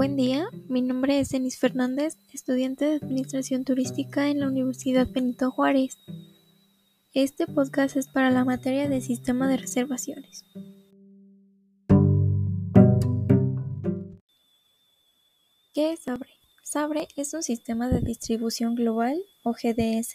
Buen 0.00 0.16
día, 0.16 0.48
mi 0.66 0.80
nombre 0.80 1.20
es 1.20 1.28
Denis 1.28 1.58
Fernández, 1.58 2.16
estudiante 2.32 2.86
de 2.86 2.94
Administración 2.94 3.66
Turística 3.66 4.30
en 4.30 4.40
la 4.40 4.48
Universidad 4.48 5.06
Benito 5.06 5.50
Juárez. 5.50 5.98
Este 7.12 7.46
podcast 7.46 7.98
es 7.98 8.08
para 8.08 8.30
la 8.30 8.46
materia 8.46 8.88
de 8.88 9.02
Sistema 9.02 9.46
de 9.46 9.58
Reservaciones. 9.58 10.46
¿Qué 15.74 15.92
es 15.92 16.00
SABRE? 16.00 16.30
SABRE 16.62 17.08
es 17.16 17.34
un 17.34 17.42
sistema 17.42 17.90
de 17.90 18.00
distribución 18.00 18.76
global 18.76 19.22
o 19.42 19.52
GDS 19.52 20.14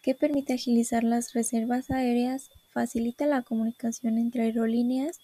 que 0.00 0.14
permite 0.14 0.52
agilizar 0.52 1.02
las 1.02 1.32
reservas 1.32 1.90
aéreas, 1.90 2.50
facilita 2.72 3.26
la 3.26 3.42
comunicación 3.42 4.16
entre 4.16 4.44
aerolíneas, 4.44 5.18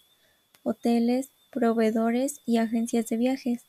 hoteles, 0.63 1.31
proveedores 1.51 2.41
y 2.45 2.57
agencias 2.57 3.07
de 3.07 3.17
viajes, 3.17 3.68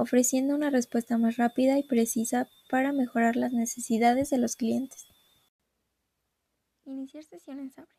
ofreciendo 0.00 0.54
una 0.54 0.70
respuesta 0.70 1.18
más 1.18 1.36
rápida 1.36 1.78
y 1.78 1.82
precisa 1.82 2.48
para 2.70 2.92
mejorar 2.92 3.36
las 3.36 3.52
necesidades 3.52 4.30
de 4.30 4.38
los 4.38 4.56
clientes. 4.56 5.06
Iniciar 6.84 7.22
sesión 7.24 7.60
en 7.60 7.70
Sabre. 7.70 7.94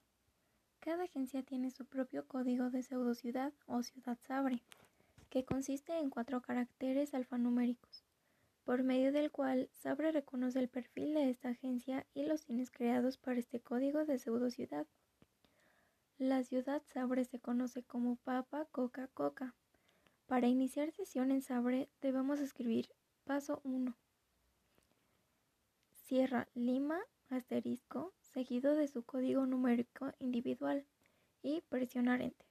Cada 0.79 1.03
agencia 1.03 1.43
tiene 1.43 1.69
su 1.69 1.85
propio 1.85 2.25
código 2.27 2.71
de 2.71 2.81
pseudo 2.81 3.13
ciudad 3.13 3.53
o 3.67 3.83
ciudad 3.83 4.17
Sabre, 4.27 4.63
que 5.29 5.45
consiste 5.45 5.95
en 5.99 6.09
cuatro 6.09 6.41
caracteres 6.41 7.13
alfanuméricos, 7.13 8.03
por 8.63 8.81
medio 8.81 9.11
del 9.11 9.29
cual 9.29 9.69
Sabre 9.73 10.11
reconoce 10.11 10.57
el 10.57 10.69
perfil 10.69 11.13
de 11.13 11.29
esta 11.29 11.49
agencia 11.49 12.07
y 12.15 12.25
los 12.25 12.45
fines 12.45 12.71
creados 12.71 13.19
para 13.19 13.39
este 13.39 13.59
código 13.59 14.05
de 14.05 14.17
pseudo 14.17 14.49
ciudad. 14.49 14.87
La 16.17 16.43
ciudad 16.43 16.81
Sabre 16.91 17.25
se 17.25 17.39
conoce 17.39 17.83
como 17.83 18.15
Papa 18.15 18.65
Coca 18.71 19.07
Coca. 19.13 19.53
Para 20.31 20.47
iniciar 20.47 20.93
sesión 20.93 21.29
en 21.29 21.41
Sabre 21.41 21.89
debemos 21.99 22.39
escribir 22.39 22.87
paso 23.25 23.59
1. 23.65 23.93
Cierra 26.05 26.47
Lima 26.53 27.01
asterisco 27.29 28.13
seguido 28.21 28.75
de 28.75 28.87
su 28.87 29.03
código 29.03 29.45
numérico 29.45 30.13
individual 30.19 30.85
y 31.43 31.59
presionar 31.67 32.21
Enter. 32.21 32.47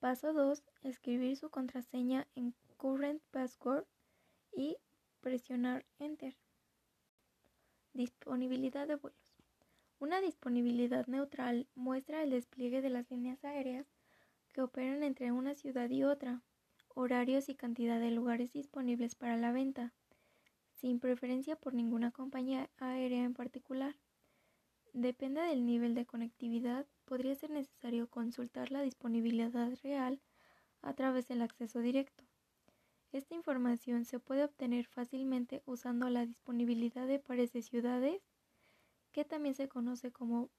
Paso 0.00 0.32
2. 0.32 0.64
Escribir 0.82 1.36
su 1.36 1.50
contraseña 1.50 2.26
en 2.34 2.52
Current 2.78 3.22
Password 3.30 3.86
y 4.50 4.76
presionar 5.20 5.86
Enter. 6.00 6.34
Disponibilidad 7.92 8.88
de 8.88 8.96
vuelos. 8.96 9.36
Una 10.00 10.20
disponibilidad 10.20 11.06
neutral 11.06 11.68
muestra 11.76 12.24
el 12.24 12.30
despliegue 12.30 12.82
de 12.82 12.90
las 12.90 13.08
líneas 13.08 13.44
aéreas 13.44 13.86
que 14.52 14.62
operan 14.62 15.04
entre 15.04 15.30
una 15.30 15.54
ciudad 15.54 15.88
y 15.90 16.02
otra, 16.02 16.42
horarios 16.98 17.48
y 17.48 17.54
cantidad 17.54 18.00
de 18.00 18.10
lugares 18.10 18.52
disponibles 18.52 19.14
para 19.14 19.36
la 19.36 19.52
venta, 19.52 19.94
sin 20.72 20.98
preferencia 20.98 21.54
por 21.54 21.72
ninguna 21.72 22.10
compañía 22.10 22.70
aérea 22.76 23.22
en 23.22 23.34
particular. 23.34 23.94
Depende 24.92 25.40
del 25.42 25.64
nivel 25.64 25.94
de 25.94 26.06
conectividad, 26.06 26.86
podría 27.04 27.36
ser 27.36 27.50
necesario 27.50 28.08
consultar 28.08 28.72
la 28.72 28.82
disponibilidad 28.82 29.72
real 29.84 30.20
a 30.82 30.92
través 30.94 31.28
del 31.28 31.42
acceso 31.42 31.78
directo. 31.78 32.24
Esta 33.12 33.36
información 33.36 34.04
se 34.04 34.18
puede 34.18 34.42
obtener 34.42 34.86
fácilmente 34.86 35.62
usando 35.66 36.10
la 36.10 36.26
disponibilidad 36.26 37.06
de 37.06 37.20
pares 37.20 37.52
de 37.52 37.62
ciudades 37.62 38.20
que 39.12 39.24
también 39.24 39.54
se 39.54 39.68
conoce 39.68 40.10
como 40.10 40.50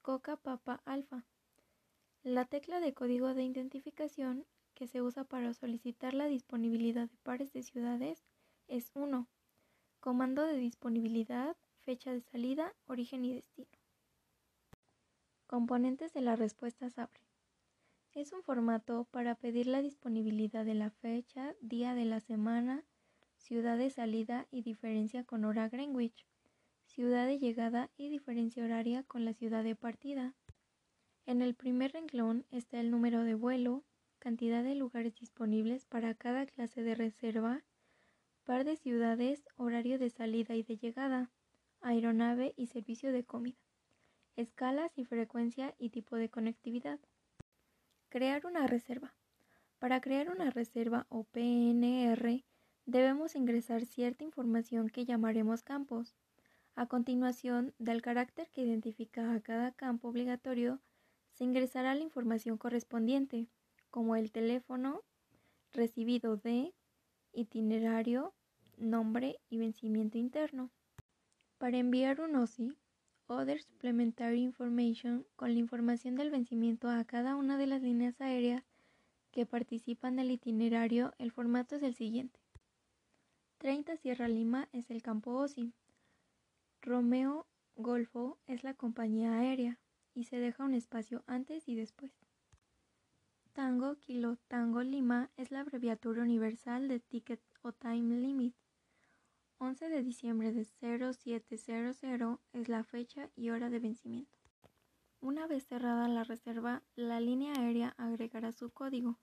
Coca 0.00 0.38
Papa 0.38 0.80
Alpha. 0.86 1.26
La 2.22 2.46
tecla 2.46 2.80
de 2.80 2.94
código 2.94 3.34
de 3.34 3.44
identificación 3.44 4.46
que 4.74 4.86
se 4.86 5.02
usa 5.02 5.24
para 5.24 5.54
solicitar 5.54 6.14
la 6.14 6.26
disponibilidad 6.26 7.08
de 7.08 7.16
pares 7.22 7.52
de 7.52 7.62
ciudades 7.62 8.24
es 8.68 8.90
1. 8.94 9.28
Comando 10.00 10.44
de 10.44 10.56
disponibilidad, 10.56 11.56
fecha 11.84 12.12
de 12.12 12.20
salida, 12.20 12.74
origen 12.86 13.24
y 13.24 13.34
destino. 13.34 13.78
Componentes 15.46 16.12
de 16.12 16.20
la 16.20 16.36
respuesta 16.36 16.90
SABRE. 16.90 17.20
Es 18.12 18.32
un 18.32 18.42
formato 18.42 19.04
para 19.10 19.34
pedir 19.34 19.66
la 19.66 19.82
disponibilidad 19.82 20.64
de 20.64 20.74
la 20.74 20.90
fecha, 20.90 21.54
día 21.60 21.94
de 21.94 22.04
la 22.04 22.20
semana, 22.20 22.84
ciudad 23.36 23.78
de 23.78 23.90
salida 23.90 24.46
y 24.50 24.62
diferencia 24.62 25.24
con 25.24 25.44
hora 25.44 25.68
Greenwich 25.68 26.26
ciudad 26.94 27.26
de 27.26 27.38
llegada 27.38 27.90
y 27.96 28.08
diferencia 28.08 28.64
horaria 28.64 29.02
con 29.02 29.24
la 29.24 29.34
ciudad 29.34 29.64
de 29.64 29.74
partida. 29.74 30.34
En 31.26 31.42
el 31.42 31.54
primer 31.54 31.92
renglón 31.92 32.46
está 32.50 32.78
el 32.78 32.90
número 32.90 33.03
cantidad 34.34 34.64
de 34.64 34.74
lugares 34.74 35.14
disponibles 35.14 35.84
para 35.84 36.12
cada 36.12 36.44
clase 36.44 36.82
de 36.82 36.96
reserva, 36.96 37.62
par 38.42 38.64
de 38.64 38.76
ciudades, 38.76 39.44
horario 39.54 39.96
de 39.96 40.10
salida 40.10 40.56
y 40.56 40.64
de 40.64 40.76
llegada, 40.76 41.30
aeronave 41.80 42.52
y 42.56 42.66
servicio 42.66 43.12
de 43.12 43.22
comida, 43.22 43.60
escalas 44.34 44.90
y 44.98 45.04
frecuencia 45.04 45.76
y 45.78 45.90
tipo 45.90 46.16
de 46.16 46.30
conectividad. 46.30 46.98
Crear 48.08 48.44
una 48.44 48.66
reserva. 48.66 49.14
Para 49.78 50.00
crear 50.00 50.28
una 50.30 50.50
reserva 50.50 51.06
o 51.10 51.22
PNR 51.22 52.44
debemos 52.86 53.36
ingresar 53.36 53.86
cierta 53.86 54.24
información 54.24 54.88
que 54.88 55.04
llamaremos 55.04 55.62
campos. 55.62 56.16
A 56.74 56.86
continuación, 56.86 57.72
del 57.78 58.02
carácter 58.02 58.50
que 58.50 58.62
identifica 58.62 59.32
a 59.32 59.40
cada 59.40 59.70
campo 59.70 60.08
obligatorio, 60.08 60.80
se 61.34 61.44
ingresará 61.44 61.94
la 61.94 62.02
información 62.02 62.58
correspondiente, 62.58 63.48
como 63.94 64.16
el 64.16 64.32
teléfono, 64.32 65.02
recibido 65.70 66.36
de, 66.36 66.74
itinerario, 67.32 68.34
nombre 68.76 69.38
y 69.48 69.58
vencimiento 69.58 70.18
interno. 70.18 70.72
Para 71.58 71.78
enviar 71.78 72.20
un 72.20 72.34
OSI, 72.34 72.76
Other 73.28 73.62
Supplementary 73.62 74.42
Information, 74.42 75.24
con 75.36 75.52
la 75.52 75.60
información 75.60 76.16
del 76.16 76.32
vencimiento 76.32 76.90
a 76.90 77.04
cada 77.04 77.36
una 77.36 77.56
de 77.56 77.68
las 77.68 77.82
líneas 77.82 78.20
aéreas 78.20 78.64
que 79.30 79.46
participan 79.46 80.16
del 80.16 80.32
itinerario, 80.32 81.14
el 81.18 81.30
formato 81.30 81.76
es 81.76 81.84
el 81.84 81.94
siguiente. 81.94 82.40
30 83.58 83.96
Sierra 83.98 84.26
Lima 84.26 84.68
es 84.72 84.90
el 84.90 85.02
campo 85.02 85.36
OSI. 85.36 85.72
Romeo 86.82 87.46
Golfo 87.76 88.40
es 88.48 88.64
la 88.64 88.74
compañía 88.74 89.38
aérea 89.38 89.78
y 90.14 90.24
se 90.24 90.40
deja 90.40 90.64
un 90.64 90.74
espacio 90.74 91.22
antes 91.28 91.68
y 91.68 91.76
después. 91.76 92.10
Tango 93.54 93.94
Kilo 93.94 94.36
Tango 94.48 94.82
Lima 94.82 95.30
es 95.36 95.52
la 95.52 95.60
abreviatura 95.60 96.22
universal 96.22 96.88
de 96.88 96.98
Ticket 96.98 97.40
o 97.62 97.70
Time 97.70 98.16
Limit. 98.16 98.54
11 99.58 99.88
de 99.88 100.02
diciembre 100.02 100.52
de 100.52 100.64
0700 100.64 102.40
es 102.52 102.68
la 102.68 102.82
fecha 102.82 103.30
y 103.36 103.50
hora 103.50 103.70
de 103.70 103.78
vencimiento. 103.78 104.36
Una 105.20 105.46
vez 105.46 105.66
cerrada 105.66 106.08
la 106.08 106.24
reserva, 106.24 106.82
la 106.96 107.20
línea 107.20 107.54
aérea 107.54 107.94
agregará 107.96 108.50
su 108.50 108.70
código. 108.70 109.20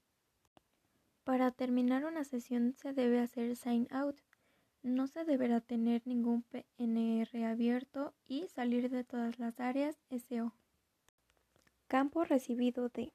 Para 1.26 1.52
terminar 1.52 2.06
una 2.06 2.24
sesión 2.24 2.74
se 2.78 2.94
debe 2.94 3.20
hacer 3.20 3.58
sign 3.58 3.90
out 3.92 4.22
no 4.82 5.08
se 5.08 5.26
deberá 5.26 5.60
tener 5.60 6.02
ningún 6.08 6.44
PNR 6.44 7.46
abierto 7.46 8.14
y 8.26 8.48
salir 8.48 8.90
de 8.90 9.04
todas 9.04 9.40
las 9.40 9.60
áreas 9.60 10.00
SO. 10.10 10.54
Campo 11.88 12.24
recibido 12.24 12.88
de. 12.90 13.14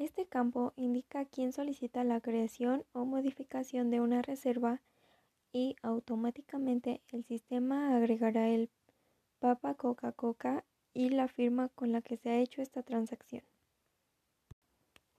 Este 0.00 0.26
campo 0.26 0.72
indica 0.74 1.24
quién 1.26 1.52
solicita 1.52 2.02
la 2.02 2.20
creación 2.20 2.84
o 2.92 3.04
modificación 3.04 3.90
de 3.90 4.00
una 4.00 4.20
reserva 4.20 4.80
y 5.52 5.76
automáticamente 5.82 7.00
el 7.12 7.22
sistema 7.24 7.96
agregará 7.96 8.48
el 8.48 8.68
Papa 9.38 9.74
Coca 9.74 10.10
Coca 10.10 10.64
y 10.92 11.10
la 11.10 11.28
firma 11.28 11.68
con 11.68 11.92
la 11.92 12.02
que 12.02 12.16
se 12.16 12.30
ha 12.30 12.38
hecho 12.38 12.62
esta 12.62 12.82
transacción. 12.82 13.44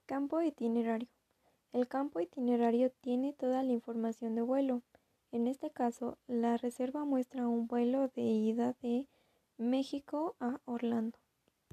Campo 0.04 0.42
itinerario. 0.42 1.08
El 1.72 1.88
campo 1.88 2.20
itinerario 2.20 2.90
tiene 3.00 3.32
toda 3.32 3.62
la 3.62 3.72
información 3.72 4.34
de 4.34 4.42
vuelo 4.42 4.82
en 5.32 5.46
este 5.46 5.70
caso, 5.70 6.18
la 6.26 6.58
reserva 6.58 7.06
muestra 7.06 7.48
un 7.48 7.66
vuelo 7.66 8.08
de 8.08 8.20
ida 8.20 8.76
de 8.82 9.06
México 9.56 10.36
a 10.40 10.60
Orlando. 10.66 11.21